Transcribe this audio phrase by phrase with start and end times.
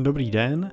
[0.00, 0.70] Dobrý den,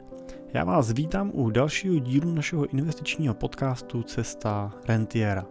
[0.53, 5.45] já vás vítám u dalšího dílu našeho investičního podcastu Cesta Rentiera.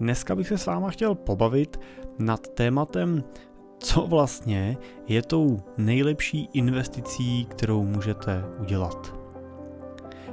[0.00, 1.80] Dneska bych se s váma chtěl pobavit
[2.18, 3.24] nad tématem,
[3.78, 4.76] co vlastně
[5.08, 9.19] je tou nejlepší investicí, kterou můžete udělat.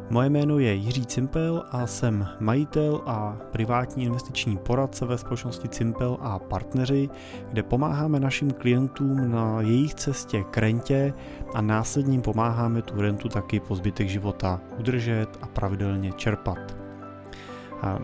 [0.10, 6.18] Moje jméno je Jiří Cimpel a jsem majitel a privátní investiční poradce ve společnosti Cimpel
[6.22, 7.10] a partneři,
[7.50, 11.14] kde pomáháme našim klientům na jejich cestě k rentě
[11.54, 16.78] a následně pomáháme tu rentu taky po zbytek života udržet a pravidelně čerpat.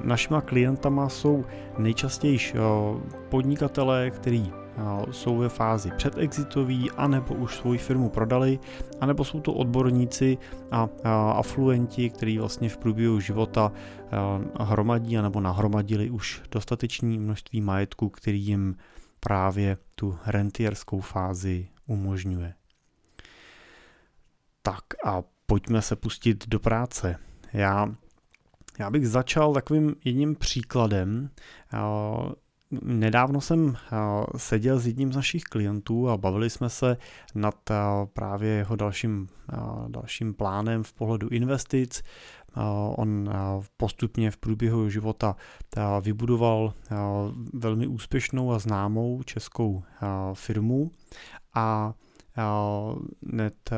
[0.03, 1.45] Našima klientama jsou
[1.77, 2.39] nejčastěji
[3.29, 4.51] podnikatelé, kteří
[5.11, 8.59] jsou ve fázi předexitový, anebo už svoji firmu prodali,
[9.01, 10.37] anebo jsou to odborníci
[10.71, 10.89] a
[11.35, 13.71] afluenti, kteří vlastně v průběhu života
[14.59, 18.77] hromadí anebo nahromadili už dostatečné množství majetku, který jim
[19.19, 22.53] právě tu rentierskou fázi umožňuje.
[24.61, 27.15] Tak a pojďme se pustit do práce.
[27.53, 27.95] Já,
[28.79, 31.29] já bych začal takovým jedním příkladem.
[32.81, 33.97] Nedávno jsem eh,
[34.37, 36.97] seděl s jedním z našich klientů a bavili jsme se
[37.35, 37.75] nad eh,
[38.13, 39.57] právě jeho dalším, eh,
[39.87, 42.03] dalším plánem v pohledu investic.
[42.95, 43.29] On
[43.77, 45.35] postupně v průběhu života
[46.01, 46.73] vybudoval
[47.53, 49.83] velmi úspěšnou a známou českou
[50.33, 50.91] firmu
[51.53, 51.93] a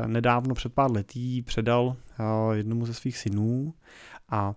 [0.06, 1.96] nedávno před pár letí předal
[2.52, 3.74] jednomu ze svých synů
[4.30, 4.54] a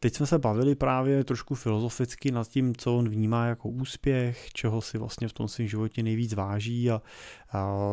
[0.00, 4.80] teď jsme se bavili právě trošku filozoficky nad tím, co on vnímá jako úspěch, čeho
[4.80, 7.02] si vlastně v tom svém životě nejvíc váží a,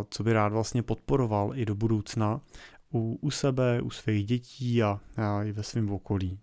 [0.10, 2.42] co by rád vlastně podporoval i do budoucna
[2.94, 6.40] u, u sebe, u svých dětí a, a i ve svém okolí.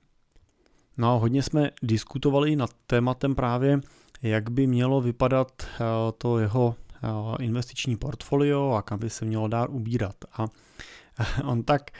[0.98, 3.80] No a hodně jsme diskutovali nad tématem právě,
[4.22, 5.66] jak by mělo vypadat
[6.18, 6.74] to jeho
[7.40, 10.16] investiční portfolio a kam by se mělo dát ubírat.
[10.32, 10.46] A
[11.44, 11.90] on tak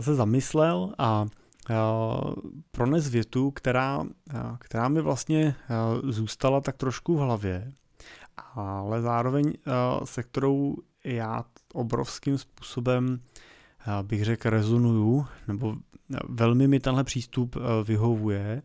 [0.00, 1.26] se zamyslel a
[2.70, 4.04] prones větu, která,
[4.58, 5.54] která mi vlastně
[6.02, 7.72] zůstala tak trošku v hlavě,
[8.54, 9.52] ale zároveň
[10.04, 13.20] se kterou já obrovským způsobem
[14.02, 15.76] bych řekl rezonuju, nebo
[16.28, 18.62] velmi mi tenhle přístup vyhovuje.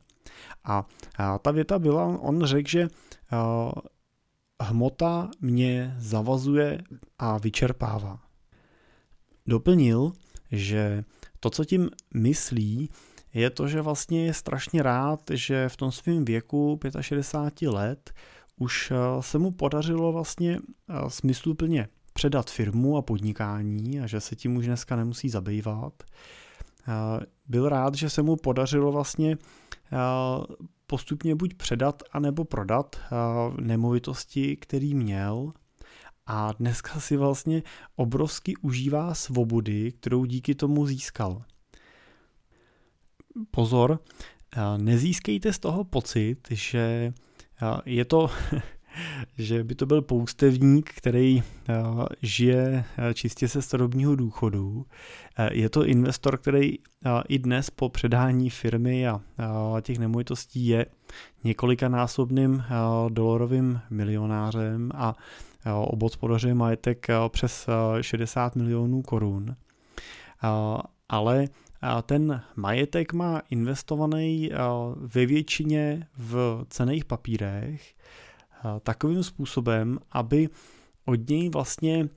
[0.63, 0.85] A
[1.41, 2.87] ta věta byla, on řekl, že
[4.61, 6.81] hmota mě zavazuje
[7.19, 8.19] a vyčerpává.
[9.45, 10.11] Doplnil,
[10.51, 11.03] že
[11.39, 12.89] to, co tím myslí,
[13.33, 18.13] je to, že vlastně je strašně rád, že v tom svém věku 65 let
[18.57, 24.35] už eh, se mu podařilo vlastně eh, smysluplně předat firmu a podnikání a že se
[24.35, 25.93] tím už dneska nemusí zabývat.
[26.03, 29.37] Eh, byl rád, že se mu podařilo vlastně
[30.87, 32.95] postupně buď předat, anebo prodat
[33.59, 35.53] nemovitosti, který měl
[36.27, 37.63] a dneska si vlastně
[37.95, 41.43] obrovsky užívá svobody, kterou díky tomu získal.
[43.51, 43.99] Pozor,
[44.77, 47.13] nezískejte z toho pocit, že
[47.85, 48.29] je to
[49.37, 51.43] že by to byl poustevník, který
[52.21, 54.85] žije čistě se starobního důchodu.
[55.51, 56.79] Je to investor, který
[57.27, 59.21] i dnes po předání firmy a
[59.81, 60.85] těch nemovitostí je
[61.43, 62.63] několikanásobným
[63.09, 65.15] dolarovým milionářem a
[65.75, 67.69] obhospodařuje majetek přes
[68.01, 69.55] 60 milionů korun.
[71.09, 71.47] Ale
[72.05, 74.51] ten majetek má investovaný
[74.95, 77.95] ve většině v cených papírech
[78.83, 80.49] takovým způsobem, aby
[81.05, 82.09] od něj vlastně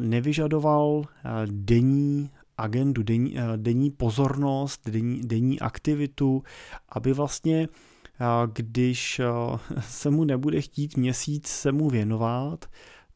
[0.00, 1.04] nevyžadoval
[1.46, 6.42] denní agendu, denní, denní pozornost, denní, denní aktivitu,
[6.88, 7.68] aby vlastně
[8.52, 9.20] když
[9.80, 12.64] se mu nebude chtít měsíc se mu věnovat,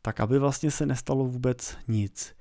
[0.02, 2.34] tak aby vlastně se nestalo vůbec nic.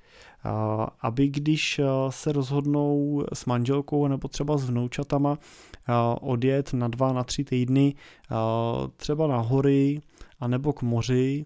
[1.02, 5.38] Aby když se rozhodnou s manželkou nebo třeba s vnoučatama
[6.22, 7.96] odjet na dva, na tři týdny
[8.98, 10.02] třeba na hory,
[10.40, 11.46] anebo k moři,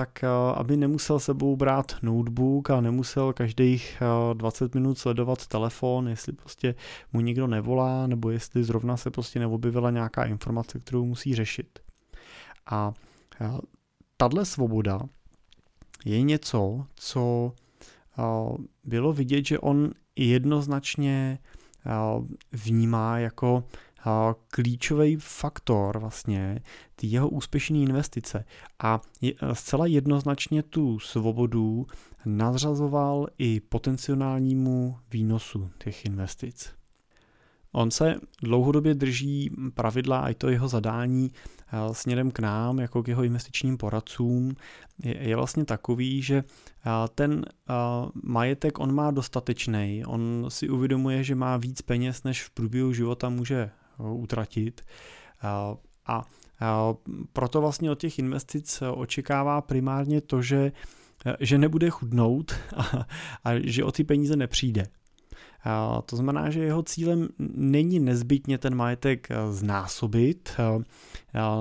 [0.00, 4.02] tak eh, aby nemusel sebou brát notebook a nemusel každých
[4.34, 6.74] 20 minut sledovat telefon, jestli prostě
[7.12, 11.78] mu někdo nevolá, nebo jestli zrovna se prostě neobjevila nějaká informace, kterou musí řešit.
[12.66, 12.92] A
[13.40, 13.50] eh,
[14.16, 15.00] tahle svoboda
[16.04, 17.52] je něco, co
[18.18, 18.22] eh,
[18.84, 21.38] bylo vidět, že on jednoznačně
[22.52, 23.64] vnímá jako
[24.48, 26.60] klíčový faktor vlastně
[26.96, 28.44] ty jeho úspěšné investice.
[28.78, 29.00] A
[29.52, 31.86] zcela jednoznačně tu svobodu
[32.24, 36.72] nadřazoval i potenciálnímu výnosu těch investic.
[37.72, 43.02] On se dlouhodobě drží pravidla a i to jeho zadání eh, směrem k nám, jako
[43.02, 44.54] k jeho investičním poradcům,
[45.04, 47.44] je vlastně takový, že eh, ten
[48.22, 53.28] majetek on má dostatečný, on si uvědomuje, že má víc peněz, než v průběhu života
[53.28, 53.70] může
[54.12, 54.80] utratit
[56.06, 56.24] a
[57.32, 60.72] proto vlastně od těch investic očekává primárně to, že
[61.40, 63.06] že nebude chudnout a,
[63.44, 64.86] a že o ty peníze nepřijde.
[66.06, 70.84] To znamená, že jeho cílem není nezbytně ten majetek eh, znásobit, eh,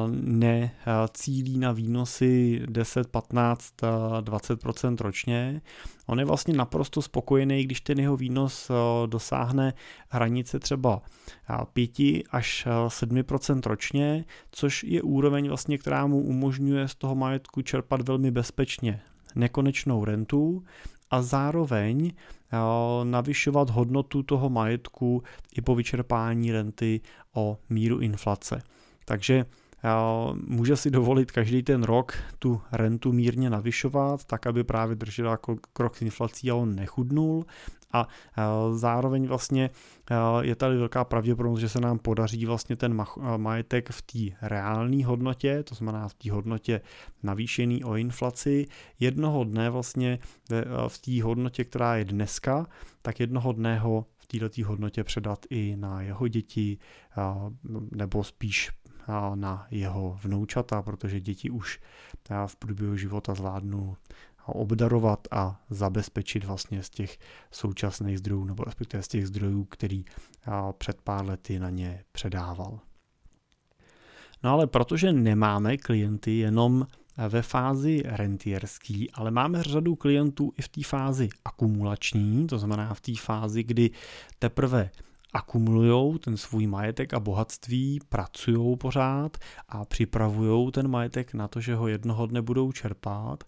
[0.10, 3.74] ne eh, cílí na výnosy 10, 15,
[4.22, 5.62] 20% ročně.
[6.06, 8.72] On je vlastně naprosto spokojený, když ten jeho výnos
[9.06, 9.74] dosáhne
[10.10, 11.02] hranice třeba
[11.74, 11.92] 5
[12.30, 18.32] až 7% ročně, což je úroveň vlastně, která mu umožňuje z toho majetku čerpat velmi
[18.32, 19.02] bezpečně
[19.36, 20.64] nekonečnou rentu
[21.12, 22.58] a zároveň eh,
[23.04, 25.24] navyšovat hodnotu toho majetku
[25.58, 27.02] i po vyčerpání renty
[27.36, 28.62] o míru inflace.
[29.06, 29.46] Takže
[29.84, 29.90] eh,
[30.48, 35.38] může si dovolit každý ten rok tu rentu mírně navyšovat, tak aby právě držela
[35.74, 37.46] krok s inflací a on nechudnul
[37.94, 38.08] a
[38.72, 39.70] zároveň vlastně
[40.42, 43.06] je tady velká pravděpodobnost, že se nám podaří vlastně ten
[43.38, 46.82] majetek v té reálné hodnotě, to znamená v té hodnotě
[47.24, 48.66] navýšený o inflaci,
[49.00, 50.20] jednoho dne vlastně
[50.88, 52.68] v té hodnotě, která je dneska,
[53.02, 56.78] tak jednoho dne ho v této hodnotě předat i na jeho děti,
[57.92, 58.72] nebo spíš
[59.36, 61.80] na jeho vnoučata, protože děti už
[62.46, 63.96] v průběhu života zvládnou
[64.56, 67.18] obdarovat a zabezpečit vlastně z těch
[67.52, 70.06] současných zdrojů, nebo respektive z těch zdrojů, který
[70.78, 72.80] před pár lety na ně předával.
[74.44, 76.88] No ale protože nemáme klienty jenom
[77.30, 83.02] ve fázi rentierský, ale máme řadu klientů i v té fázi akumulační, to znamená v
[83.02, 83.90] té fázi, kdy
[84.40, 84.90] teprve
[85.34, 89.38] akumulují ten svůj majetek a bohatství, pracují pořád
[89.70, 93.44] a připravují ten majetek na to, že ho jednoho dne budou čerpat.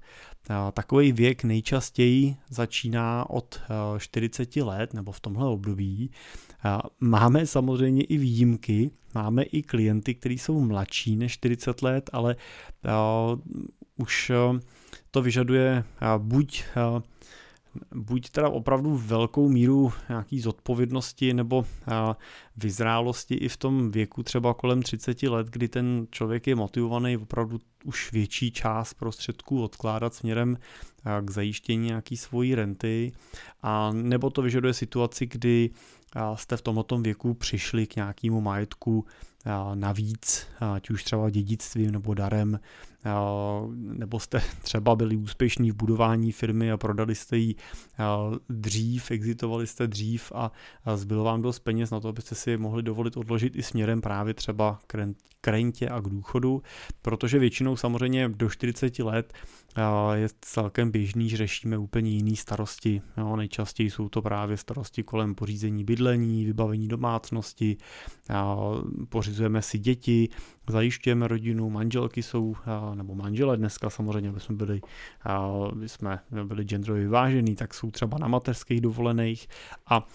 [0.73, 3.61] Takový věk nejčastěji začíná od
[3.97, 6.11] 40 eh, let nebo v tomhle období.
[6.99, 12.35] Máme samozřejmě i výjimky, máme i klienty, kteří jsou mladší než 40 let, ale
[12.85, 12.89] eh,
[13.97, 14.59] už eh,
[15.11, 15.83] to vyžaduje
[16.17, 16.63] buď
[17.95, 21.65] buď teda opravdu velkou míru nějaký zodpovědnosti nebo
[22.57, 27.59] vyzrálosti i v tom věku třeba kolem 30 let, kdy ten člověk je motivovaný opravdu
[27.83, 30.57] už větší část prostředků odkládat směrem
[31.21, 33.11] k zajištění nějaký svojí renty,
[33.63, 35.69] a nebo to vyžaduje situaci, kdy
[36.35, 39.05] jste v tomto věku přišli k nějakému majetku
[39.73, 42.59] navíc, ať už třeba dědictvím nebo darem,
[43.73, 47.55] nebo jste třeba byli úspěšní v budování firmy a prodali jste ji
[48.49, 50.51] dřív, exitovali jste dřív a
[50.95, 54.79] zbylo vám dost peněz na to, abyste si mohli dovolit odložit i směrem právě třeba
[55.41, 56.61] k rentě a k důchodu,
[57.01, 59.33] protože většinou samozřejmě do 40 let
[60.13, 63.01] je celkem běžný, že řešíme úplně jiné starosti.
[63.17, 67.77] Jo, nejčastěji jsou to právě starosti kolem pořízení bydlení, vybavení domácnosti,
[69.09, 70.29] pořizujeme si děti,
[70.67, 72.55] zajišťujeme rodinu, manželky jsou,
[72.95, 74.81] nebo manžele dneska samozřejmě, aby jsme byli,
[75.71, 79.47] aby jsme byli genderově vyvážený, tak jsou třeba na mateřských dovolených
[79.85, 80.07] a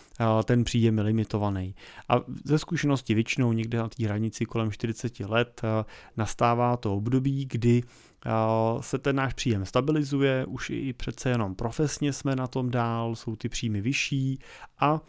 [0.44, 1.74] ten příjem je limitovaný.
[2.08, 5.62] A ze zkušenosti většinou někde na té hranici kolem 40 let
[6.16, 7.82] nastává to období, kdy
[8.80, 13.36] se ten náš příjem stabilizuje, už i přece jenom profesně jsme na tom dál, jsou
[13.36, 14.38] ty příjmy vyšší
[14.78, 15.00] a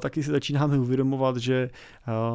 [0.00, 1.70] taky si začínáme uvědomovat, že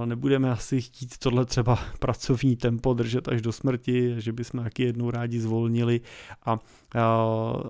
[0.06, 5.12] nebudeme asi chtít tohle třeba pracovní tempo držet až do smrti, že bychom taky jednou
[5.12, 6.02] rádi zvolnili
[6.46, 6.60] a,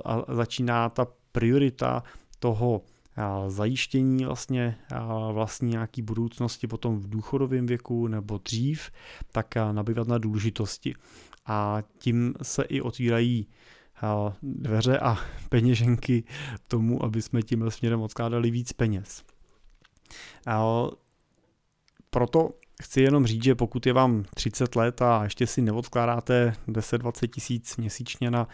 [0.05, 2.03] a začíná ta priorita
[2.39, 2.81] toho
[3.47, 4.77] zajištění vlastně
[5.33, 8.91] vlastní nějaký budoucnosti potom v důchodovém věku nebo dřív,
[9.31, 10.95] tak nabývat na důležitosti
[11.45, 13.47] a tím se i otvírají
[14.41, 15.17] dveře a
[15.49, 16.23] peněženky
[16.67, 19.23] tomu, aby jsme tím směrem odkládali víc peněz.
[22.13, 22.49] Proto
[22.81, 27.77] chci jenom říct, že pokud je vám 30 let a ještě si neodkládáte 10-20 tisíc
[27.77, 28.47] měsíčně na,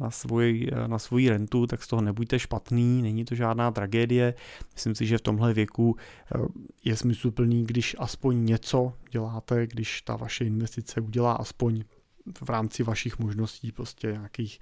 [0.00, 4.34] na, svůj, na svůj rentu, tak z toho nebuďte špatný, není to žádná tragédie.
[4.74, 6.38] Myslím si, že v tomhle věku e,
[6.84, 11.84] je smysluplný, když aspoň něco děláte, když ta vaše investice udělá aspoň
[12.44, 14.60] v rámci vašich možností prostě nějakých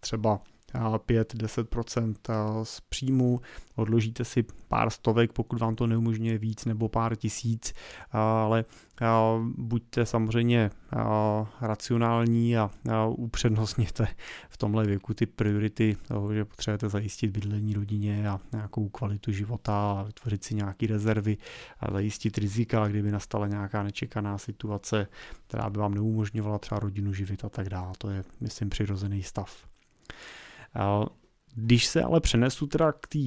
[0.00, 0.40] třeba
[0.74, 2.14] 5-10%
[2.62, 3.40] z příjmu,
[3.76, 7.72] odložíte si pár stovek, pokud vám to neumožňuje víc nebo pár tisíc,
[8.12, 8.64] ale
[9.56, 10.70] buďte samozřejmě
[11.60, 12.70] racionální a
[13.16, 14.08] upřednostněte
[14.48, 19.90] v tomhle věku ty priority toho, že potřebujete zajistit bydlení rodině a nějakou kvalitu života
[19.90, 21.36] a vytvořit si nějaké rezervy
[21.80, 25.06] a zajistit rizika, kdyby nastala nějaká nečekaná situace,
[25.46, 27.92] která by vám neumožňovala třeba rodinu živit a tak dále.
[27.98, 29.66] To je, myslím, přirozený stav.
[31.54, 33.18] Když se ale přenesu teda k té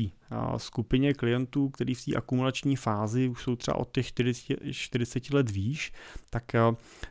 [0.57, 5.49] skupině klientů, kteří v té akumulační fázi už jsou třeba od těch 40, 40 let
[5.49, 5.91] výš,
[6.29, 6.43] tak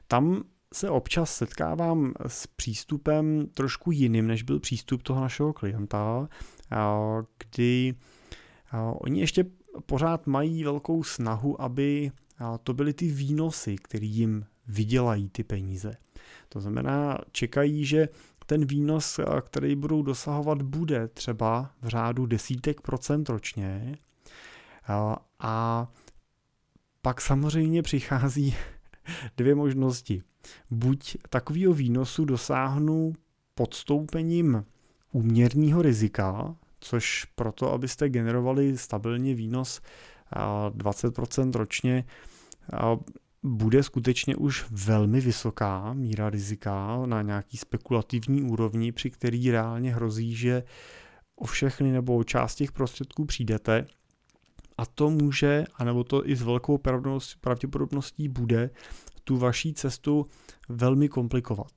[0.06, 0.42] tam
[0.74, 6.28] se občas setkávám s přístupem trošku jiným, než byl přístup toho našeho klienta,
[7.38, 7.94] kdy
[8.92, 9.44] oni ještě
[9.86, 12.10] pořád mají velkou snahu, aby
[12.62, 15.96] to byly ty výnosy, které jim vydělají ty peníze.
[16.48, 18.08] To znamená, čekají, že
[18.48, 23.96] ten výnos, eh, který budou dosahovat, bude třeba v řádu desítek procent ročně.
[24.88, 25.88] Eh, a
[27.02, 28.56] pak samozřejmě přichází
[29.36, 30.22] dvě možnosti.
[30.70, 33.12] Buď takového výnosu dosáhnu
[33.54, 34.64] podstoupením
[35.12, 39.80] úměrného rizika, což proto, abyste generovali stabilně výnos
[40.70, 42.04] 20% eh, ročně,
[43.42, 50.34] bude skutečně už velmi vysoká míra rizika na nějaký spekulativní úrovni, při který reálně hrozí,
[50.36, 50.62] že
[51.36, 53.86] o všechny nebo o část těch prostředků přijdete
[54.78, 56.80] a to může, anebo to i s velkou
[57.40, 58.70] pravděpodobností bude,
[59.24, 60.26] tu vaší cestu
[60.68, 61.70] velmi komplikovat.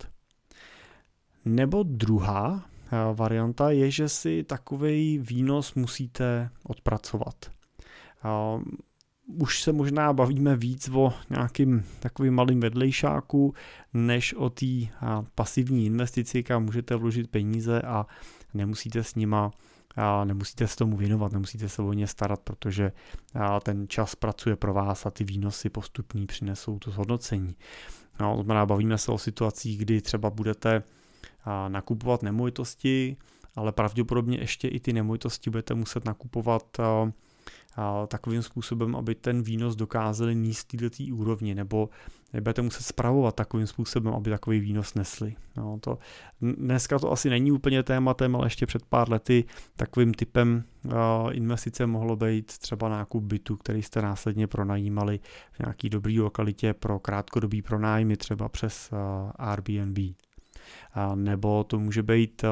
[1.45, 7.51] Nebo druhá eh, varianta je, že si takový výnos musíte odpracovat.
[9.39, 13.53] Už se možná bavíme víc o nějakým takovým malým vedlejšáku,
[13.93, 14.65] než o té
[15.35, 18.05] pasivní investici, kam můžete vložit peníze a
[18.53, 19.51] nemusíte s nima
[19.95, 22.91] a nemusíte se tomu věnovat, nemusíte se o ně starat, protože
[23.63, 27.55] ten čas pracuje pro vás a ty výnosy postupní přinesou to zhodnocení.
[28.19, 30.83] No, to znamená, bavíme se o situacích, kdy třeba budete
[31.67, 33.17] nakupovat nemovitosti,
[33.55, 36.77] ale pravděpodobně ještě i ty nemovitosti budete muset nakupovat
[38.07, 41.89] takovým způsobem, aby ten výnos dokázali níst této úrovni, nebo
[42.33, 45.35] nebudete muset spravovat takovým způsobem, aby takový výnos nesli.
[45.57, 45.97] No, to,
[46.41, 50.63] dneska to asi není úplně tématem, ale ještě před pár lety takovým typem
[51.31, 55.19] investice mohlo být třeba nákup bytu, který jste následně pronajímali
[55.51, 58.91] v nějaký dobrý lokalitě pro krátkodobý pronájmy, třeba přes
[59.35, 59.97] Airbnb.
[61.15, 62.45] Nebo to může být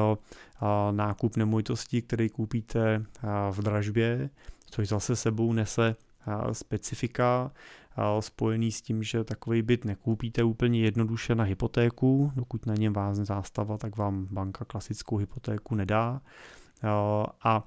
[0.90, 3.04] nákup nemovitosti, který koupíte
[3.50, 4.30] v dražbě,
[4.70, 5.96] což zase sebou nese
[6.52, 7.52] specifika
[8.20, 13.24] spojený s tím, že takový byt nekoupíte úplně jednoduše na hypotéku, dokud na něm vázne
[13.24, 16.20] zástava, tak vám banka klasickou hypotéku nedá.
[17.44, 17.64] A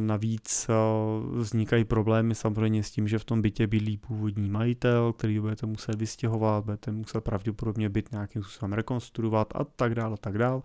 [0.00, 0.70] navíc
[1.32, 5.94] vznikají problémy samozřejmě s tím, že v tom bytě bydlí původní majitel, který budete muset
[5.94, 10.62] vystěhovat, budete muset pravděpodobně byt nějakým způsobem rekonstruovat a tak dále a tak dále.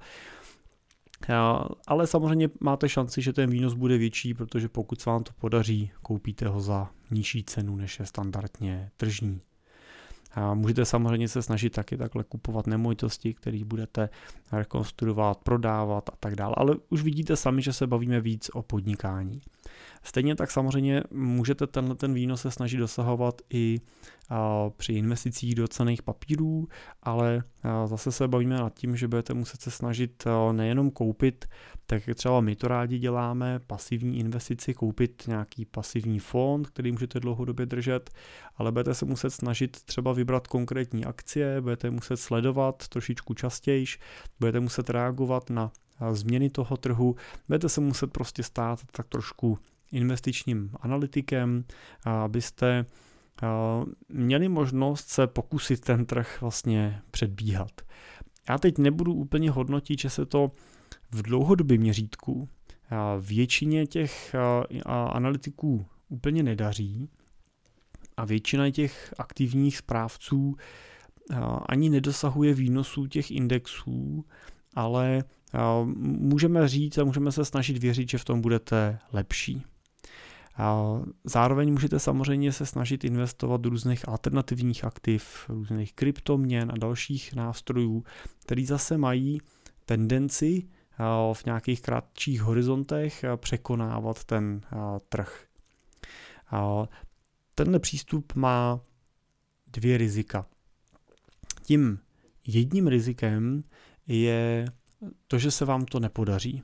[1.88, 5.92] Ale samozřejmě máte šanci, že ten výnos bude větší, protože pokud se vám to podaří,
[6.02, 9.42] koupíte ho za nižší cenu, než je standardně tržní.
[10.36, 14.10] A můžete samozřejmě se snažit taky takhle kupovat nemovitosti, které budete
[14.52, 19.42] rekonstruovat, prodávat a tak dále, ale už vidíte sami, že se bavíme víc o podnikání.
[20.04, 23.80] Stejně tak samozřejmě můžete tenhle ten výnos se snažit dosahovat i
[24.78, 26.68] při investicích do cených papírů,
[27.04, 27.44] ale
[27.86, 31.46] zase se bavíme nad tím, že budete muset se snažit nejenom koupit,
[31.86, 37.20] tak jak třeba my to rádi děláme, pasivní investici, koupit nějaký pasivní fond, který můžete
[37.20, 38.10] dlouhodobě držet,
[38.56, 43.86] ale budete se muset snažit třeba vybrat konkrétní akcie, budete muset sledovat trošičku častěji,
[44.40, 45.72] budete muset reagovat na
[46.12, 47.16] změny toho trhu,
[47.48, 49.60] budete se muset prostě stát tak trošku
[49.92, 51.64] investičním analytikem,
[52.04, 52.86] abyste
[54.10, 57.72] měli možnost se pokusit ten trh vlastně předbíhat.
[58.50, 60.52] Já teď nebudu úplně hodnotit, že se to
[61.12, 62.50] v dlouhodobém měřítku
[63.20, 64.36] většině těch
[64.86, 67.10] analytiků úplně nedaří
[68.18, 70.56] a většina těch aktivních správců
[71.70, 74.26] ani nedosahuje výnosů těch indexů,
[74.76, 75.24] ale
[75.98, 79.64] můžeme říct a můžeme se snažit věřit, že v tom budete lepší.
[81.24, 88.04] Zároveň můžete samozřejmě se snažit investovat do různých alternativních aktiv, různých kryptoměn a dalších nástrojů,
[88.40, 89.42] který zase mají
[89.86, 90.68] tendenci
[91.34, 94.62] v nějakých kratších horizontech překonávat ten
[95.10, 95.46] trh.
[97.56, 98.80] Tenhle přístup má
[99.68, 100.46] dvě rizika.
[101.64, 102.00] Tím
[102.48, 103.64] jedním rizikem
[104.08, 104.66] je
[105.28, 106.64] to, že se vám to nepodaří.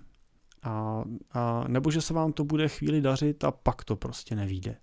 [0.63, 4.75] a, a nebo že se vám to bude chvíli dařit a pak to prostě nevíde.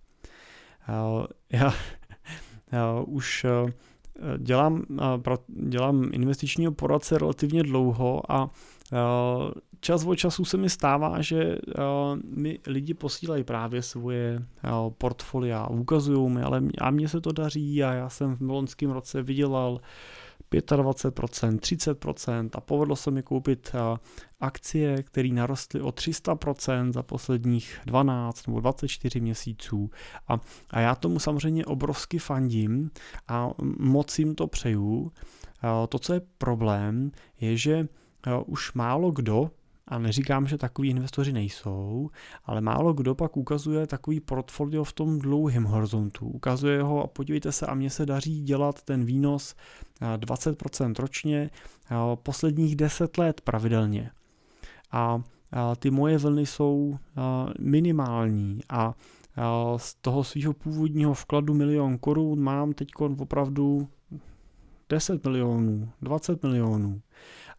[1.52, 1.74] Já,
[2.72, 3.46] já už
[4.38, 4.84] dělám,
[5.48, 8.50] dělám investičního poradce relativně dlouho a
[9.80, 11.58] čas od času se mi stává, že
[12.24, 14.42] mi lidi posílají právě svoje
[14.98, 19.22] portfolia, ukazují mi, ale a mně se to daří a já jsem v loňském roce
[19.22, 19.80] vydělal
[20.52, 23.72] 25%, 30% a povedlo se mi koupit
[24.40, 29.90] akcie, které narostly o 300% za posledních 12 nebo 24 měsíců
[30.28, 30.40] a,
[30.70, 32.90] a já tomu samozřejmě obrovsky fandím
[33.28, 35.12] a moc jim to přeju.
[35.88, 37.88] To, co je problém, je, že
[38.46, 39.50] už málo kdo
[39.88, 42.10] a neříkám, že takový investoři nejsou,
[42.44, 46.26] ale málo kdo pak ukazuje takový portfolio v tom dlouhém horizontu.
[46.26, 49.54] Ukazuje ho a podívejte se, a mně se daří dělat ten výnos
[50.16, 51.50] 20% ročně
[52.14, 54.10] posledních 10 let pravidelně.
[54.92, 55.22] A
[55.78, 56.98] ty moje vlny jsou
[57.60, 58.94] minimální a
[59.76, 63.88] z toho svého původního vkladu milion korun mám teď opravdu
[64.88, 67.00] 10 milionů, 20 milionů.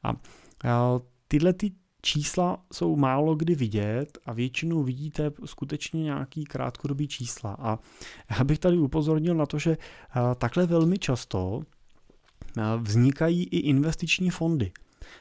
[0.03, 1.71] A tyhle ty
[2.01, 7.58] čísla jsou málo kdy vidět a většinou vidíte skutečně nějaký krátkodobý čísla.
[7.60, 7.79] A
[8.38, 9.77] já bych tady upozornil na to, že
[10.38, 11.62] takhle velmi často
[12.77, 14.72] vznikají i investiční fondy.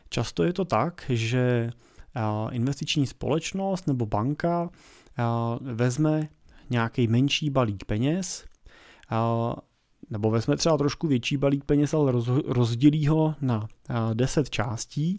[0.08, 1.70] Často je to tak, že
[2.50, 4.70] investiční společnost nebo banka
[5.60, 6.28] vezme
[6.70, 8.44] nějaký menší balík peněz,
[10.10, 12.12] nebo vezme třeba trošku větší balík peněz, ale
[12.46, 13.68] rozdělí ho na
[14.14, 15.16] 10 částí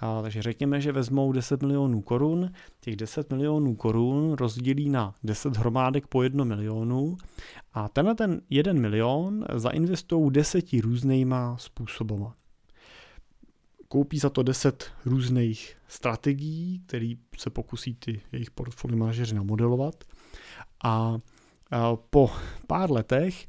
[0.00, 5.56] a, takže řekněme, že vezmou 10 milionů korun, těch 10 milionů korun rozdělí na 10
[5.56, 7.16] hromádek po 1 milionu.
[7.74, 12.34] A tenhle ten 1 milion zainvestují 10 různýma způsobama.
[13.88, 20.04] Koupí za to 10 různých strategií, které se pokusí ty jejich portfolio manažeři namodelovat.
[20.84, 21.18] A
[22.10, 22.30] po
[22.66, 23.46] pár letech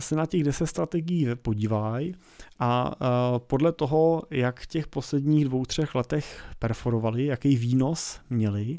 [0.00, 2.14] se na těch 10 strategií podívají
[2.58, 2.90] a
[3.38, 8.78] podle toho, jak v těch posledních dvou, třech letech perforovali, jaký výnos měli,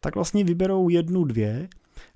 [0.00, 1.68] tak vlastně vyberou jednu, dvě,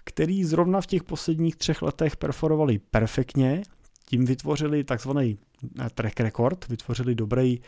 [0.05, 3.63] který zrovna v těch posledních třech letech perforovali perfektně,
[4.09, 5.39] tím vytvořili takzvaný
[5.81, 7.61] eh, track record, vytvořili dobrý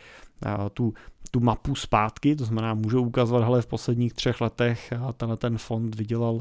[0.47, 0.95] eh, tu,
[1.31, 5.59] tu mapu zpátky, to znamená, můžou ukazovat, hele, v posledních třech letech eh, tenhle ten
[5.59, 6.41] fond vydělal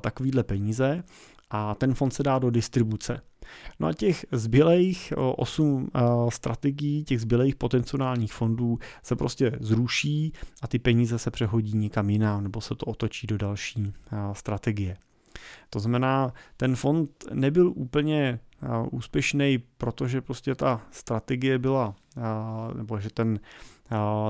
[0.00, 1.02] takovýhle peníze
[1.56, 3.20] a ten fond se dá do distribuce.
[3.80, 5.90] No a těch zbylejch 8
[6.28, 12.42] strategií, těch zbylejch potenciálních fondů se prostě zruší a ty peníze se přehodí někam jinam
[12.42, 13.92] nebo se to otočí do další
[14.32, 14.96] strategie.
[15.70, 18.40] To znamená, ten fond nebyl úplně
[18.90, 21.94] úspěšný, protože prostě ta strategie byla,
[22.76, 23.40] nebo že ten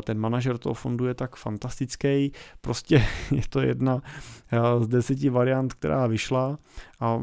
[0.04, 4.00] ten manažer toho fondu je tak fantastický, prostě je to jedna
[4.80, 6.58] z deseti variant, která vyšla.
[7.00, 7.22] A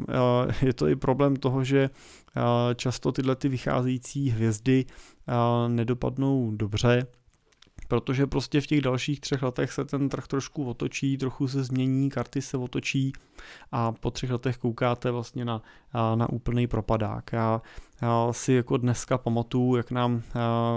[0.61, 1.89] je to i problém toho, že
[2.75, 4.85] často tyhle ty vycházející hvězdy
[5.67, 7.07] nedopadnou dobře,
[7.91, 12.09] protože prostě v těch dalších třech letech se ten trh trošku otočí, trochu se změní,
[12.09, 13.13] karty se otočí
[13.71, 15.61] a po třech letech koukáte vlastně na,
[16.15, 17.33] na úplný propadák.
[17.33, 17.61] Já,
[18.01, 20.21] já si jako dneska pamatuju, jak nám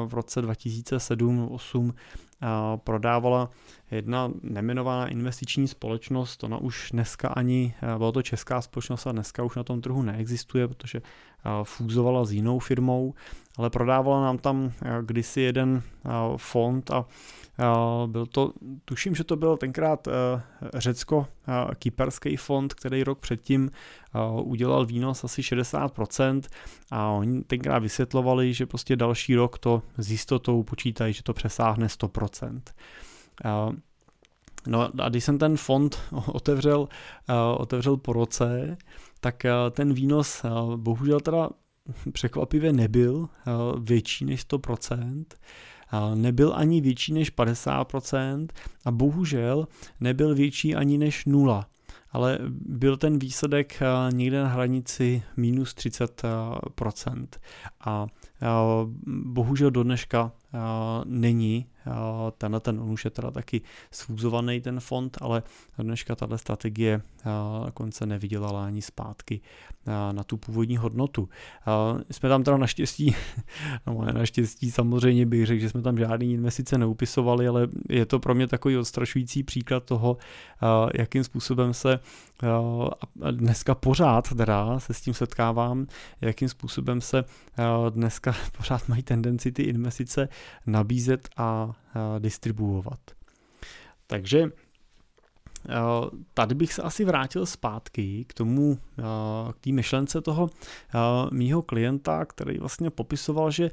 [0.07, 1.93] v roce 2007-2008
[2.77, 3.51] prodávala
[3.95, 9.57] jedna nemenovaná investiční společnost, ona už dneska ani, byla to česká společnost a dneska už
[9.57, 11.03] na tom trhu neexistuje, protože
[11.63, 13.15] fúzovala s jinou firmou,
[13.59, 15.83] ale prodávala nám tam kdysi jeden
[16.37, 17.05] fond a
[18.07, 18.53] byl to,
[18.85, 20.09] tuším, že to byl tenkrát
[20.75, 23.71] řecko-kyperský fond, který rok předtím
[24.43, 26.43] udělal výnos asi 60%
[26.91, 31.87] a oni tenkrát vysvětlovali, že prostě další rok to s jistotou počítají, že to přesáhne
[31.87, 32.61] 100%.
[34.67, 36.89] No a když jsem ten fond otevřel,
[37.57, 38.77] otevřel po roce,
[39.21, 40.43] tak ten výnos
[40.77, 41.49] bohužel teda
[42.13, 43.29] překvapivě nebyl
[43.81, 45.25] větší než 100%,
[46.15, 48.47] nebyl ani větší než 50%
[48.85, 49.69] a bohužel
[50.01, 51.67] nebyl větší ani než nula
[52.15, 53.81] ale byl ten výsledek
[54.13, 57.27] někde na hranici minus 30%.
[57.85, 58.07] A
[59.07, 60.33] bohužel do dneška
[61.05, 61.67] není
[62.31, 63.61] tenhle ten, on už je teda taky
[63.91, 65.43] sfúzovaný ten fond, ale
[65.79, 67.03] dneška tahle strategie
[67.75, 69.41] konce nevydělala ani zpátky
[70.13, 71.29] na tu původní hodnotu.
[72.11, 73.17] Jsme tam teda naštěstí,
[73.87, 78.35] no naštěstí samozřejmě bych řekl, že jsme tam žádný investice neupisovali, ale je to pro
[78.35, 80.17] mě takový odstrašující příklad toho,
[80.95, 82.01] jakým způsobem se
[83.31, 85.87] dneska pořád teda se s tím setkávám,
[86.21, 87.25] jakým způsobem se
[87.91, 90.29] dneska pořád mají tendenci ty investice
[90.67, 91.73] nabízet a
[92.19, 93.01] distribuovat.
[94.07, 94.49] Takže
[96.35, 98.79] tady bych se asi vrátil zpátky k tomu,
[99.53, 100.51] k té myšlence toho
[101.33, 103.71] mýho klienta, který vlastně popisoval, že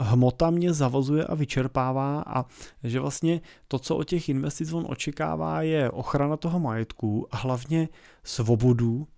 [0.00, 2.44] hmota mě zavazuje a vyčerpává a
[2.82, 7.88] že vlastně to, co od těch investic on očekává, je ochrana toho majetku a hlavně
[8.22, 9.08] svobodu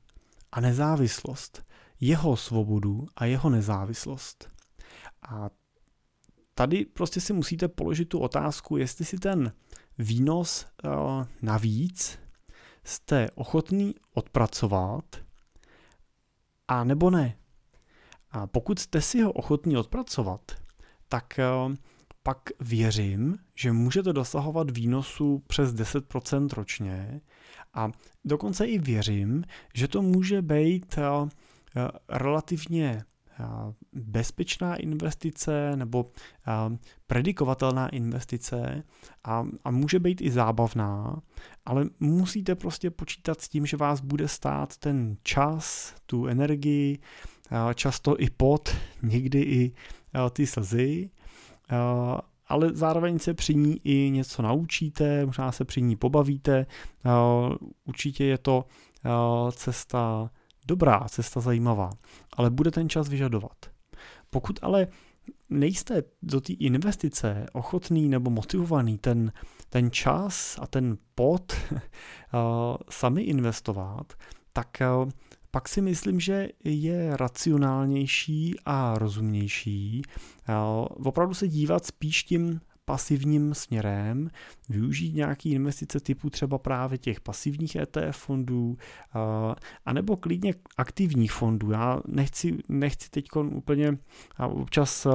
[0.53, 1.67] a nezávislost.
[2.01, 4.49] Jeho svobodu a jeho nezávislost.
[5.29, 5.51] A
[6.59, 9.53] tady prostě si musíte položit tu otázku, jestli si ten
[9.99, 10.91] výnos uh,
[11.43, 12.19] navíc
[12.85, 15.05] jste ochotný odpracovat
[16.69, 17.37] a nebo ne.
[18.31, 20.41] A pokud jste si ho ochotný odpracovat,
[21.09, 21.75] tak uh,
[22.23, 27.21] pak věřím, že můžete dosahovat výnosu přes 10% ročně
[27.75, 27.91] a
[28.25, 31.29] dokonce i věřím, že to může být uh,
[32.09, 33.05] relativně
[33.93, 36.11] bezpečná investice nebo
[37.07, 38.83] predikovatelná investice
[39.25, 41.23] a, a může být i zábavná,
[41.67, 46.99] ale musíte prostě počítat s tím, že vás bude stát ten čas, tu energii,
[47.75, 49.73] často i pot, někdy i
[50.31, 51.11] ty slzy,
[52.49, 56.67] ale zároveň se při ní i něco naučíte, možná se při ní pobavíte,
[57.85, 58.65] určitě je to
[59.53, 60.31] cesta
[60.67, 61.91] dobrá, cesta zajímavá,
[62.33, 63.57] ale bude ten čas vyžadovat.
[64.31, 64.87] Pokud ale
[65.51, 69.33] nejste do té investice ochotný nebo motivovaný ten,
[69.69, 71.81] ten čas a ten pot uh,
[72.91, 74.13] sami investovat,
[74.53, 74.69] tak
[75.03, 75.11] uh,
[75.51, 80.03] pak si myslím, že je racionálnější a rozumnější
[80.49, 84.31] uh, opravdu se dívat spíš tím pasivním směrem,
[84.69, 88.79] využít nějaký investice typu třeba právě těch pasivních ETF fondů,
[89.87, 91.71] anebo klidně aktivních fondů.
[91.71, 93.99] Já nechci, nechci teď úplně
[94.39, 95.07] občas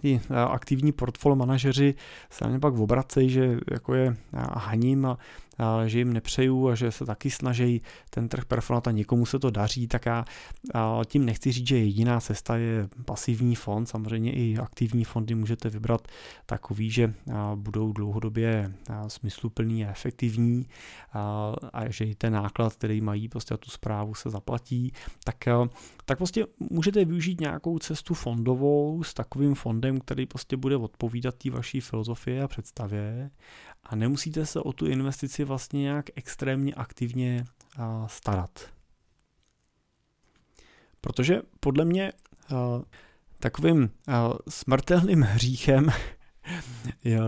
[0.00, 1.94] ty aktivní portfolio manažeři
[2.30, 4.16] se na mě pak obracejí, že jako je
[4.52, 5.18] haním a
[5.86, 9.50] že jim nepřeju a že se taky snaží ten trh performovat a někomu se to
[9.50, 10.24] daří, tak já
[11.06, 16.08] tím nechci říct, že jediná cesta je pasivní fond, samozřejmě i aktivní fondy můžete vybrat
[16.46, 17.14] takový, že
[17.54, 18.72] budou dlouhodobě
[19.08, 20.66] smysluplný a efektivní
[21.72, 24.92] a že i ten náklad, který mají prostě tu zprávu se zaplatí,
[25.24, 25.36] tak,
[26.04, 31.50] tak prostě můžete využít nějakou cestu fondovou s takovým fondem, který prostě bude odpovídat té
[31.50, 33.30] vaší filozofie a představě.
[33.84, 37.44] A nemusíte se o tu investici vlastně nějak extrémně aktivně
[38.06, 38.70] starat.
[41.00, 42.12] Protože podle mě
[43.38, 43.90] takovým
[44.48, 45.88] smrtelným hříchem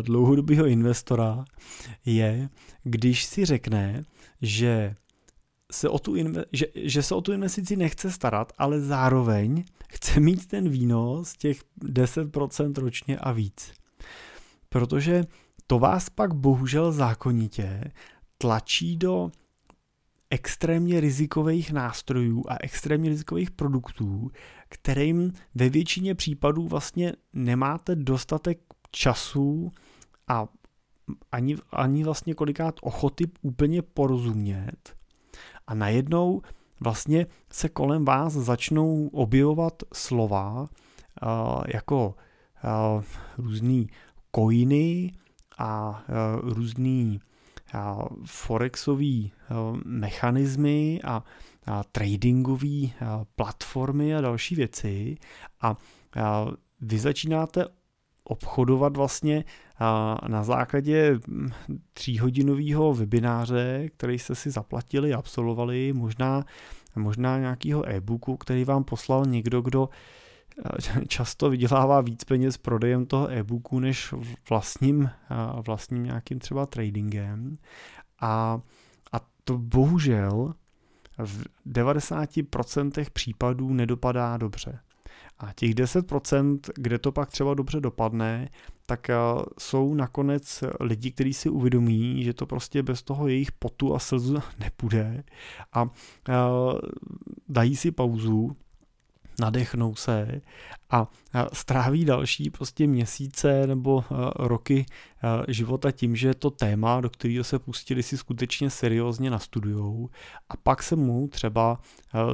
[0.03, 1.45] dlouhodobého investora
[2.05, 2.49] je,
[2.83, 4.05] když si řekne,
[4.43, 4.95] že
[5.73, 10.21] se o tu inve- že, že se o tu investici nechce starat, ale zároveň chce
[10.21, 13.73] mít ten výnos těch 10% ročně a víc.
[14.69, 15.25] Protože
[15.71, 17.93] to vás pak bohužel zákonitě
[18.39, 19.31] tlačí do
[20.31, 24.31] extrémně rizikových nástrojů a extrémně rizikových produktů,
[24.69, 29.71] kterým ve většině případů vlastně nemáte dostatek času
[30.29, 30.47] a
[31.33, 34.97] ani, ani vlastně kolikrát ochoty úplně porozumět.
[35.67, 36.43] A najednou
[36.81, 40.69] vlastně se kolem vás začnou objevovat slova uh,
[41.67, 42.15] jako
[42.65, 43.05] uh,
[43.39, 43.89] různý
[44.37, 45.13] coiny,
[45.61, 46.13] a e,
[46.55, 47.21] různý
[48.25, 51.25] forexový e, mechanismy a,
[51.93, 52.89] tradingové
[53.37, 55.17] platformy a další věci.
[55.61, 55.77] A
[56.81, 57.67] vy začínáte
[58.25, 59.45] obchodovat vlastně
[60.29, 61.19] na základě
[61.93, 66.45] tříhodinového webináře, který jste si zaplatili, absolvovali, možná,
[66.97, 69.89] možná nějakého e-booku, který vám poslal někdo, kdo
[71.09, 74.15] často vydělává víc peněz prodejem toho e-booku než
[74.51, 75.11] vlastním,
[75.67, 77.59] vlastním nějakým třeba tradingem.
[78.21, 78.61] A,
[79.13, 80.55] a to bohužel
[81.19, 84.81] v 90% případů nedopadá dobře.
[85.39, 88.49] A těch 10%, kde to pak třeba dobře dopadne,
[88.87, 89.11] tak
[89.59, 94.39] jsou nakonec lidi, kteří si uvědomí, že to prostě bez toho jejich potu a slzu
[94.59, 95.25] nepůjde
[95.73, 95.89] a
[97.49, 98.57] dají si pauzu
[99.41, 100.41] nadechnou se
[100.91, 101.07] a
[101.53, 104.05] stráví další prostě měsíce nebo
[104.37, 104.87] roky
[105.49, 110.09] života tím, že to téma, do kterého se pustili, si skutečně seriózně nastudujou
[110.49, 111.81] a pak se mu třeba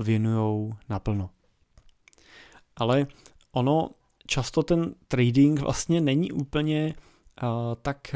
[0.03, 1.31] věnujou naplno.
[2.77, 3.07] Ale
[3.53, 3.91] ono
[4.27, 6.95] často ten trading vlastně není úplně
[7.83, 8.15] tak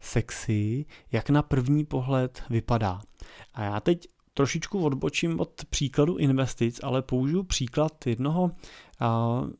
[0.00, 3.00] sexy, jak na první pohled vypadá.
[3.54, 8.50] A já teď trošičku odbočím od příkladu investic, ale použiju příklad jednoho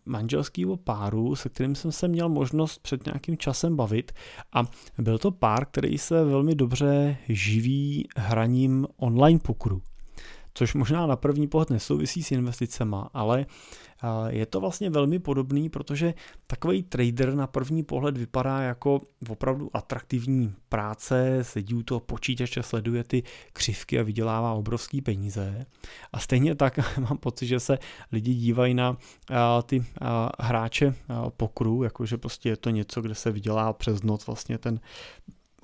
[0.06, 4.12] manželského páru, se kterým jsem se měl možnost před nějakým časem bavit.
[4.52, 4.62] A
[4.98, 9.82] byl to pár, který se velmi dobře živí hraním online pokru.
[10.54, 13.46] Což možná na první pohled nesouvisí s investicema, ale
[14.28, 16.14] je to vlastně velmi podobný, protože
[16.46, 23.04] takový trader na první pohled vypadá jako opravdu atraktivní práce, sedí u toho počítače, sleduje
[23.04, 25.66] ty křivky a vydělává obrovský peníze.
[26.12, 27.78] A stejně tak mám pocit, že se
[28.12, 28.96] lidi dívají na
[29.66, 29.84] ty
[30.40, 30.94] hráče
[31.36, 34.80] pokru, jakože prostě je to něco, kde se vydělá přes noc vlastně ten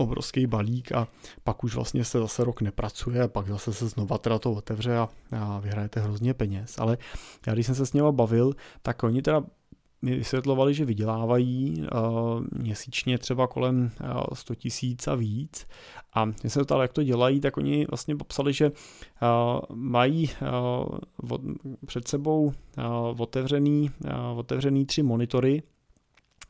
[0.01, 1.09] obrovský balík a
[1.45, 4.97] pak už vlastně se zase rok nepracuje a pak zase se znova teda to otevře
[4.97, 6.79] a, a vyhrajete hrozně peněz.
[6.79, 6.99] Ale
[7.47, 9.43] já když jsem se s něma bavil, tak oni teda
[10.03, 15.67] mi vysvětlovali, že vydělávají uh, měsíčně třeba kolem uh, 100 tisíc a víc.
[16.15, 20.31] A když jsem se ptal, jak to dělají, tak oni vlastně popsali, že uh, mají
[20.43, 20.99] uh,
[21.31, 21.41] od,
[21.87, 22.53] před sebou uh,
[23.19, 25.63] otevřený, uh, otevřený tři monitory.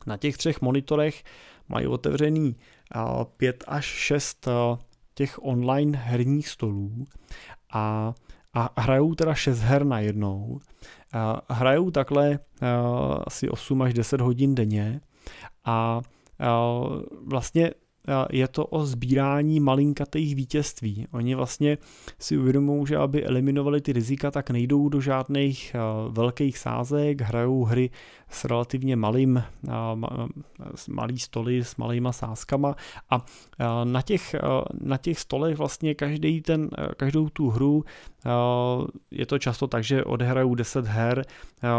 [0.07, 1.23] Na těch třech monitorech
[1.69, 2.55] mají otevřený
[3.37, 4.47] pět až šest
[5.13, 7.07] těch online herních stolů
[7.73, 8.13] a,
[8.53, 10.59] a hrajou teda šest her na jednou.
[11.49, 12.39] Hrajou takhle
[13.27, 15.01] asi 8 až 10 hodin denně
[15.65, 16.01] a
[17.25, 17.71] vlastně
[18.31, 21.07] je to o sbírání malinkatých vítězství.
[21.11, 21.77] Oni vlastně
[22.19, 25.75] si uvědomují, že aby eliminovali ty rizika, tak nejdou do žádných
[26.09, 27.89] velkých sázek, hrajou hry
[28.29, 29.43] s relativně malým,
[30.89, 32.75] malý stoly s malýma sázkama
[33.09, 33.25] a
[33.83, 34.35] na těch,
[34.81, 37.83] na těch stolech vlastně každý ten, každou tu hru
[39.11, 41.25] je to často tak, že odhrajou 10 her,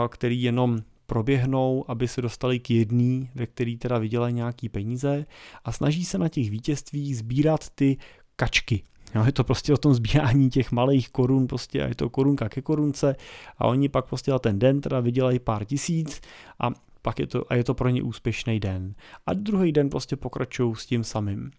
[0.08, 0.78] který jenom
[1.12, 5.26] proběhnou, aby se dostali k jedný, ve který teda vydělají nějaký peníze
[5.64, 7.96] a snaží se na těch vítězstvích sbírat ty
[8.36, 8.82] kačky,
[9.14, 12.48] Jo, je to prostě o tom sbírání těch malých korun, prostě a je to korunka
[12.48, 13.16] ke korunce
[13.58, 16.20] a oni pak prostě na ten den teda vydělají pár tisíc
[16.60, 16.70] a
[17.02, 18.94] pak je to, a je to pro ně úspěšný den.
[19.26, 21.50] A druhý den prostě pokračují s tím samým.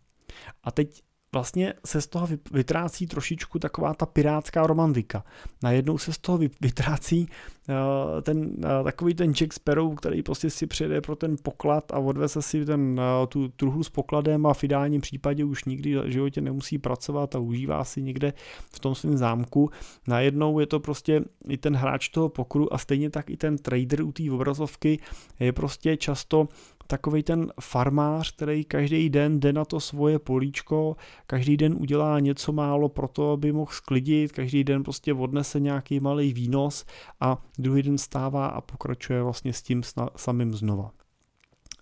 [0.63, 1.01] A teď
[1.33, 5.23] vlastně se z toho vytrácí trošičku taková ta pirátská romantika.
[5.63, 7.27] Najednou se z toho vytrácí
[7.69, 11.99] uh, ten, uh, takový ten Jack Sparrow, který prostě si přijede pro ten poklad a
[11.99, 16.11] odveze si ten, uh, tu truhlu s pokladem a v ideálním případě už nikdy v
[16.11, 18.33] životě nemusí pracovat a užívá si někde
[18.73, 19.69] v tom svém zámku.
[20.07, 24.01] Najednou je to prostě i ten hráč toho pokru a stejně tak i ten trader
[24.01, 24.99] u té obrazovky
[25.39, 26.47] je prostě často
[26.93, 30.95] takový ten farmář, který každý den jde na to svoje políčko,
[31.27, 35.99] každý den udělá něco málo pro to, aby mohl sklidit, každý den prostě odnese nějaký
[35.99, 36.85] malý výnos
[37.19, 39.81] a druhý den stává a pokračuje vlastně s tím
[40.15, 40.91] samým znova.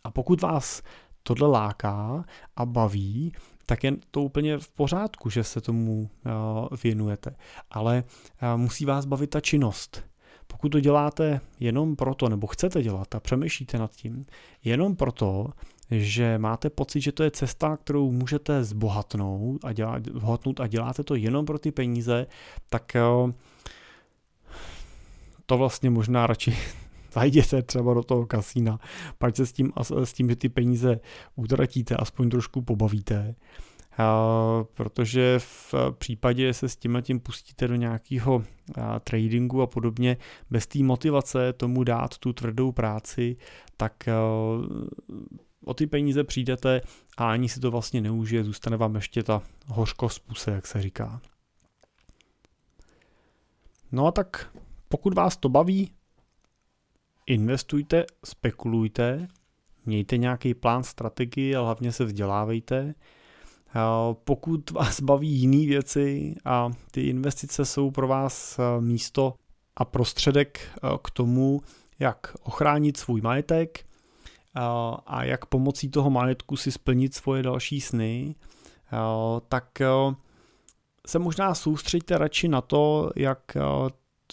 [0.03, 0.81] A pokud vás
[1.23, 3.33] tohle láká a baví,
[3.65, 6.09] tak je to úplně v pořádku, že se tomu
[6.83, 7.35] věnujete.
[7.71, 8.03] Ale
[8.55, 10.10] musí vás bavit ta činnost.
[10.51, 14.25] Pokud to děláte jenom proto, nebo chcete dělat a přemýšlíte nad tím,
[14.63, 15.47] jenom proto,
[15.91, 21.03] že máte pocit, že to je cesta, kterou můžete zbohatnout a, dělat, zbohatnout a děláte
[21.03, 22.27] to jenom pro ty peníze,
[22.69, 23.01] tak eh,
[25.45, 26.57] to vlastně možná radši
[27.13, 28.79] zajděte třeba do toho kasína,
[29.17, 29.71] pak se s tím,
[30.03, 30.99] s tím, že ty peníze
[31.35, 33.35] utratíte, aspoň trošku pobavíte
[34.73, 38.43] protože v případě se s tím tím pustíte do nějakého
[39.03, 40.17] tradingu a podobně,
[40.49, 43.37] bez té motivace tomu dát tu tvrdou práci,
[43.77, 44.09] tak
[45.65, 46.81] o ty peníze přijdete
[47.17, 51.21] a ani si to vlastně neužije, zůstane vám ještě ta hořkost puse, jak se říká.
[53.91, 54.57] No a tak
[54.89, 55.91] pokud vás to baví,
[57.25, 59.27] investujte, spekulujte,
[59.85, 62.95] mějte nějaký plán, strategii a hlavně se vzdělávejte,
[64.23, 69.33] pokud vás baví jiné věci a ty investice jsou pro vás eh, místo
[69.75, 71.61] a prostředek eh, k tomu,
[71.99, 74.61] jak ochránit svůj majetek eh,
[75.05, 78.35] a jak pomocí toho majetku si splnit svoje další sny,
[79.49, 79.81] tak
[81.07, 83.57] se možná soustřeďte radši na to, jak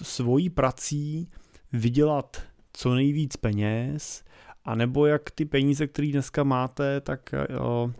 [0.03, 1.31] svojí prací
[1.73, 4.25] vydělat co nejvíc peněz,
[4.65, 7.93] anebo jak ty peníze, které dneska máte, tak Eh,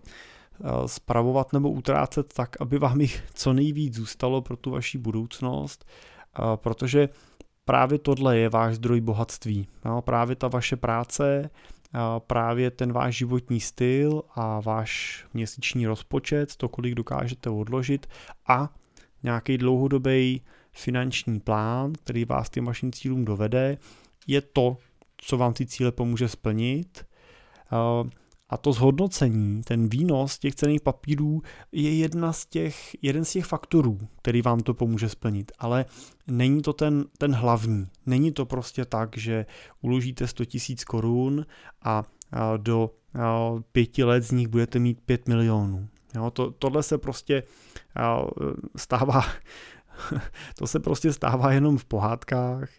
[0.87, 6.43] spravovat nebo utrácet tak, aby vám jich co nejvíc zůstalo pro tu vaši budoucnost, eh,
[6.57, 7.09] protože
[7.65, 9.69] právě tohle je váš zdroj bohatství.
[10.01, 11.51] Právě ta vaše práce,
[11.95, 18.07] eh, právě ten váš životní styl a váš měsíční rozpočet, to, kolik dokážete odložit
[18.47, 18.75] a
[19.23, 20.43] nějaký dlouhodobý
[20.73, 23.79] finanční plán, který vás těm vašim cílům dovede,
[24.27, 24.77] je to,
[25.17, 27.05] co vám ty cíle pomůže splnit
[28.51, 33.45] A to zhodnocení, ten výnos těch cených papírů je jedna z těch, jeden z těch
[33.45, 35.53] faktorů, který vám to pomůže splnit.
[35.59, 35.85] Ale
[36.27, 37.87] není to ten, ten hlavní.
[38.07, 39.47] Není to prostě tak, že
[39.81, 41.47] uložíte 100 000 korun
[41.83, 42.03] a
[42.57, 42.91] do
[43.73, 45.89] pěti let z nich budete mít 5 milionů.
[46.15, 47.43] Jo, to, tohle se prostě
[48.77, 49.25] stává,
[50.59, 52.71] to se prostě stává jenom v pohádkách,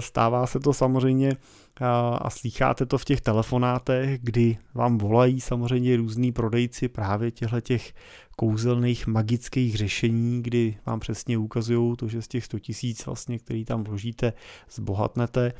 [0.00, 1.32] stává se to samozřejmě
[1.80, 7.94] a slýcháte to v těch telefonátech, kdy vám volají samozřejmě různí prodejci právě těchto těch
[8.36, 13.64] kouzelných magických řešení, kdy vám přesně ukazují to, že z těch 100 tisíc vlastně, který
[13.64, 14.32] tam vložíte,
[14.70, 15.52] zbohatnete.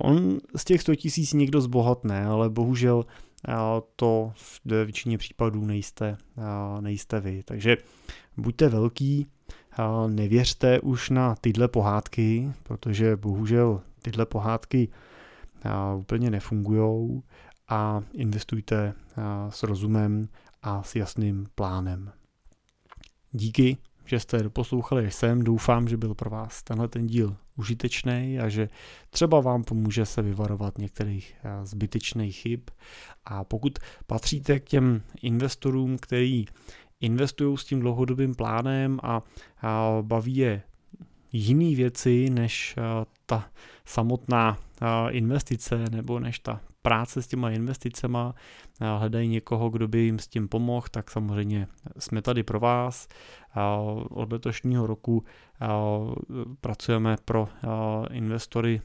[0.00, 3.06] On z těch 100 tisíc někdo zbohatne, ale bohužel
[3.96, 6.16] to v většině případů nejste,
[6.80, 7.42] nejste vy.
[7.44, 7.76] Takže
[8.36, 9.26] buďte velký,
[10.08, 14.88] nevěřte už na tyhle pohádky, protože bohužel tyhle pohádky
[15.96, 17.22] úplně nefungují
[17.68, 18.94] a investujte
[19.48, 20.28] s rozumem
[20.62, 22.12] a s jasným plánem.
[23.32, 25.42] Díky, že jste doposlouchali až sem.
[25.42, 28.68] Doufám, že byl pro vás tenhle ten díl užitečný a že
[29.10, 32.60] třeba vám pomůže se vyvarovat některých zbytečných chyb.
[33.24, 36.46] A pokud patříte k těm investorům, který
[37.00, 39.22] investují s tím dlouhodobým plánem a,
[39.62, 40.62] a baví je
[41.32, 42.76] jiný věci než
[43.26, 43.50] ta
[43.84, 44.58] samotná
[45.10, 48.34] investice nebo než ta práce s těma investicema,
[48.98, 51.66] hledají někoho, kdo by jim s tím pomohl, tak samozřejmě
[51.98, 53.08] jsme tady pro vás.
[54.10, 55.24] Od letošního roku
[56.60, 57.48] pracujeme pro
[58.10, 58.80] investory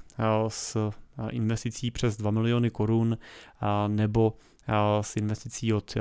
[0.47, 0.91] s
[1.29, 3.17] investicí přes 2 miliony korun
[3.87, 4.33] nebo
[5.01, 5.93] s investicí od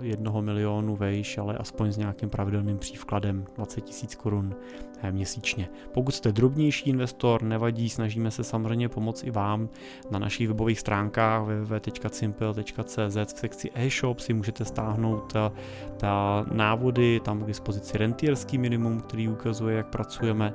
[0.00, 4.54] 1 milionu vejš, ale aspoň s nějakým pravidelným přívkladem 20 tisíc korun
[5.02, 5.68] eh, měsíčně.
[5.92, 9.68] Pokud jste drobnější investor, nevadí, snažíme se samozřejmě pomoct i vám.
[10.10, 15.52] Na našich webových stránkách www.simple.cz v sekci e-shop si můžete stáhnout ta,
[15.96, 20.54] ta návody, tam k dispozici rentierský minimum, který ukazuje, jak pracujeme,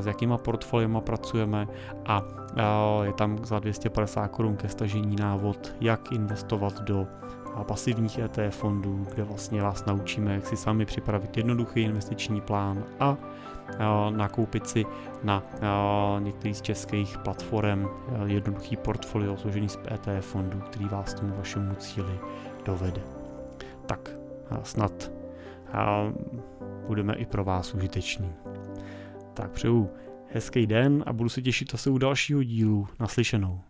[0.00, 1.68] s jakýma portfoliema pracujeme
[2.06, 2.22] a
[3.02, 7.06] je tam za 250 korun ke stažení návod, jak investovat do
[7.62, 13.16] pasivních ETF fondů, kde vlastně vás naučíme, jak si sami připravit jednoduchý investiční plán a
[14.10, 14.86] nakoupit si
[15.22, 15.42] na
[16.18, 17.86] některých z českých platform
[18.26, 22.18] jednoduchý portfolio složený z ETF fondů, který vás tomu vašemu cíli
[22.64, 23.02] dovede.
[23.86, 24.10] Tak
[24.62, 25.10] snad
[26.86, 28.32] budeme i pro vás užiteční.
[29.34, 29.90] Tak přeju
[30.32, 33.60] hezký den a budu se těšit zase u dalšího dílu naslyšenou.